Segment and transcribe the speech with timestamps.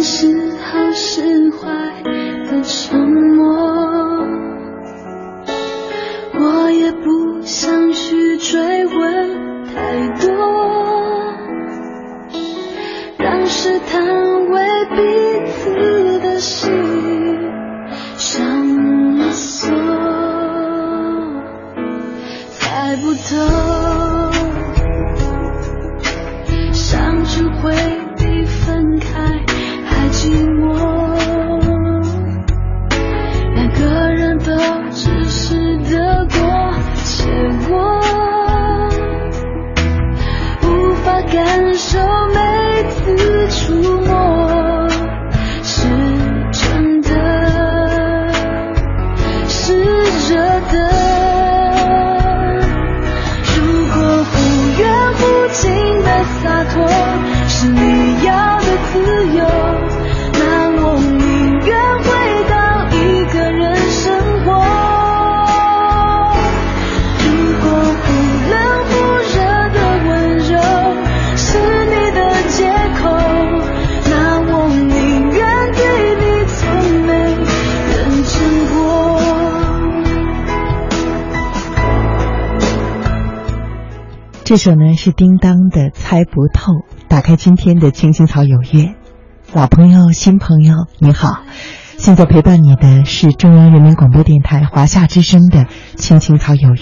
[0.00, 2.11] 是好是坏
[50.70, 51.01] 的
[84.44, 86.72] 这首呢是叮当的《猜不透》。
[87.08, 88.94] 打开今天的青青草有约，
[89.52, 91.42] 老朋友、新朋友，你好！
[91.96, 95.60] 现在陪伴你的是中央人民广播电台华夏之声的
[95.96, 96.74] 《青青草有约》。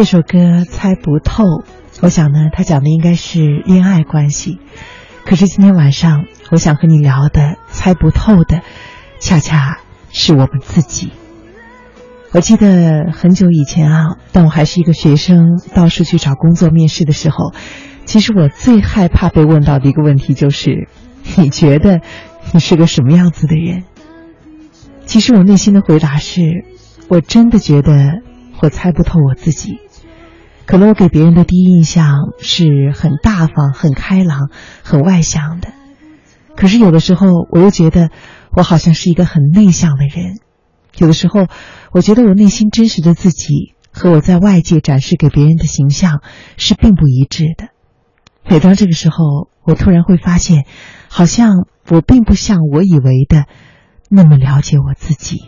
[0.00, 1.44] 这首歌《猜不透》，
[2.00, 4.58] 我想呢，它讲的应该是恋爱关系。
[5.26, 8.62] 可是今天晚上，我想和你聊的猜不透的，
[9.18, 9.80] 恰恰
[10.10, 11.12] 是我们自己。
[12.32, 17.52] 我记得很久以前啊，当我还是一个学生，到处去找工作面试的时候，
[18.06, 20.88] 其实我最害怕被问到的一个问题就是：
[21.36, 22.00] 你觉得
[22.54, 23.84] 你是个什么样子的人？
[25.04, 26.64] 其实我内心的回答是，
[27.08, 28.22] 我真的觉得
[28.62, 29.78] 我猜不透我自己。
[30.70, 34.50] 可能我给别人的第一印象是很大方、很开朗、
[34.84, 35.72] 很外向的，
[36.54, 38.10] 可是有的时候我又觉得
[38.52, 40.38] 我好像是一个很内向的人。
[40.96, 41.48] 有的时候，
[41.90, 46.22] 我觉得我内心真实的自己和我在外界展示给别人的形象
[46.56, 47.70] 是并不一致的。
[48.48, 50.66] 每当这个时候，我突然会发现，
[51.08, 53.46] 好像我并不像我以为的
[54.08, 55.38] 那么了解我自己。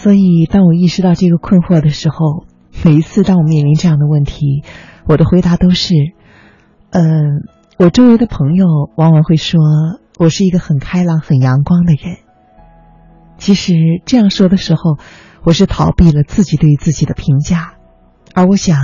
[0.00, 2.46] 所以，当我意识到这个困惑的时候，
[2.84, 4.62] 每一次当我面临这样的问题，
[5.08, 5.92] 我的回答都是：
[6.90, 7.42] 嗯、
[7.78, 8.66] 我周围的朋友
[8.96, 9.60] 往往会说
[10.16, 12.18] 我是一个很开朗、很阳光的人。
[13.38, 13.74] 其实
[14.06, 14.98] 这样说的时候，
[15.42, 17.74] 我是逃避了自己对自己的评价，
[18.34, 18.78] 而我想，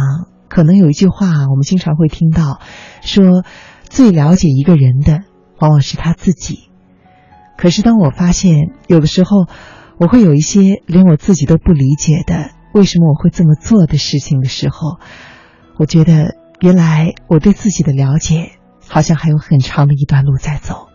[0.49, 2.59] 可能有一句话我们经常会听到，
[3.03, 3.45] 说
[3.89, 5.21] 最了解一个人的
[5.61, 6.71] 往往是他自己。
[7.57, 9.47] 可是当我发现有的时候，
[9.99, 14.99] 我会有一些连我自己都不理解的为什么我会这么做的事情的时候，
[15.79, 18.53] 我觉得原来我对自己的了解
[18.89, 20.89] 好像还有很长的一段路在走。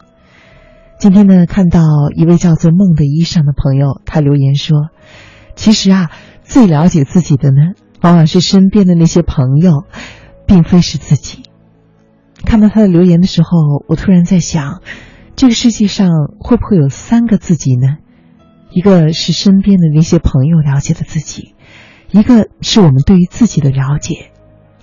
[1.00, 1.82] 今天呢，看到
[2.14, 4.90] 一位叫做梦的衣裳的朋友，他留言说
[5.56, 6.12] ：“其实啊，
[6.44, 9.86] 最了解自己的呢，往往是身边的那些朋友，
[10.46, 11.44] 并非是自己。”
[12.46, 13.50] 看到他的留言的时候，
[13.88, 14.82] 我突然在想，
[15.38, 17.98] 这个世界上会不会有三个自己呢？
[18.72, 21.56] 一个是身边的那些朋友了解的自己，
[22.12, 24.32] 一个是我们对于自己的了解，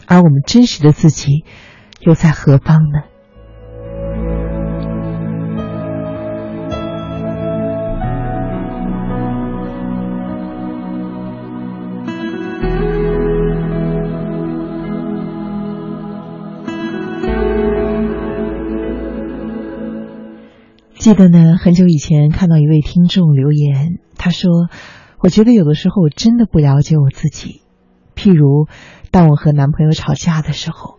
[0.07, 1.45] 而我们真实的自己
[2.01, 3.16] 又在何方呢？
[21.07, 24.51] 记得呢，很久以前看到一位听众留言，他说
[25.23, 27.63] ：“我觉得有的时候我真的不了解我自己。
[28.17, 28.67] 譬如，
[29.13, 30.99] 当我和男朋友吵架的时候，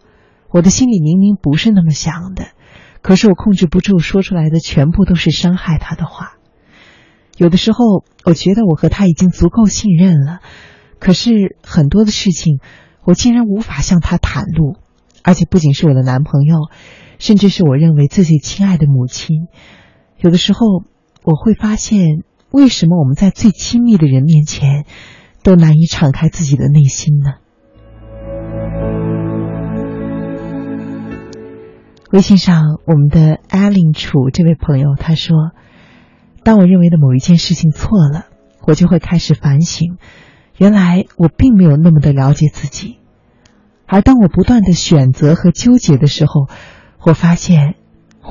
[0.50, 2.46] 我的心里明明不是那么想的，
[3.02, 6.38] 可是我控制不住，说出来的全部都是伤害他的话。
[7.36, 10.40] 有的时候，我觉得我和他已经足够信任了，
[11.00, 12.62] 可是很多的事情，
[13.04, 14.78] 我竟然无法向他袒露，
[15.22, 16.60] 而且不仅是我的男朋友，
[17.20, 19.48] 甚至是我认为自己亲爱的母亲。”
[20.20, 20.84] 有的时候，
[21.24, 24.86] 我会发现，为什么我们在最亲密的人面前，
[25.44, 27.34] 都难以敞开自己的内心呢？
[32.12, 35.52] 微信上，我们的艾琳楚这位朋友他说
[36.44, 38.26] ：“当我认为的某一件事情错了，
[38.66, 39.98] 我就会开始反省，
[40.58, 42.98] 原来我并没有那么的了解自己。
[43.86, 46.48] 而当我不断的选择和纠结的时候，
[47.06, 47.76] 我发现。”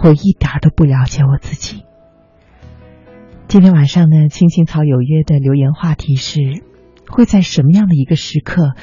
[0.02, 1.84] 我一点都不了解我自己。
[3.48, 6.40] 今天晚上呢，青青草有约的留言话题是：
[7.08, 8.74] 会在什么样的一个时刻，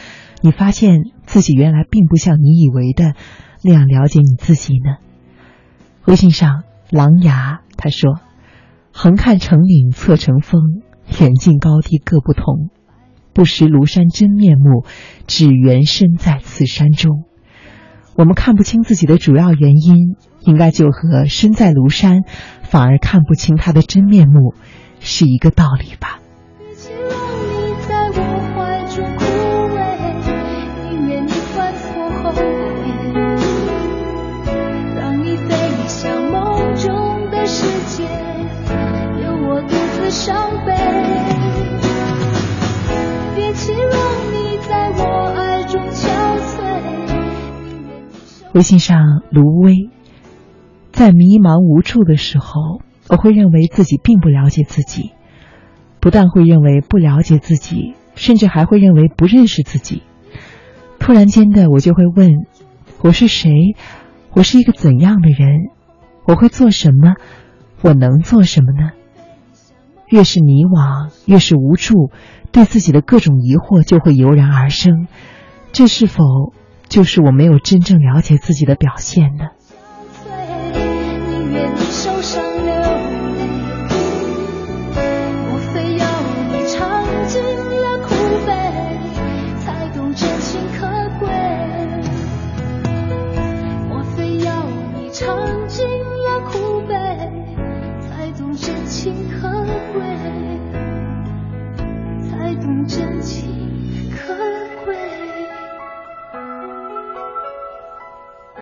[0.42, 3.14] 你发现自己原来并不像你以为的
[3.62, 4.98] 那样了解你自己呢？
[6.06, 8.20] 微信上，狼牙他说
[8.92, 10.62] ：“横看成岭侧成峰，
[11.20, 12.70] 远近高低各不同，
[13.34, 14.86] 不识庐山真面目，
[15.28, 17.26] 只缘身在此山中。”
[18.16, 20.16] 我们看不清自己的主要原因。
[20.46, 22.24] 应该就和身在庐山，
[22.62, 24.54] 反而看不清他的真面目，
[25.00, 26.20] 是一个道理吧。
[48.54, 49.90] 微信上，卢威。
[50.94, 52.80] 在迷茫无助的时候，
[53.10, 55.12] 我会认为自己并不了解自己，
[56.00, 60.04] 不但会认为不了解自己，甚至还会认为不认识自己。
[61.00, 62.46] 突然间的，我就会问：
[63.02, 63.76] 我是谁？
[64.34, 65.72] 我是一个怎样的人？
[66.26, 67.16] 我会做什么？
[67.82, 68.92] 我能做什么呢？
[70.08, 72.12] 越是迷惘，越是无助，
[72.52, 75.08] 对自己的各种疑惑就会油然而生。
[75.72, 76.24] 这是否
[76.88, 79.46] 就是我没有真正了解自己的表现呢？